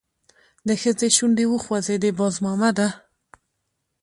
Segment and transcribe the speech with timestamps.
[0.67, 2.87] د ښځې شونډې وخوځېدې: باز مامده!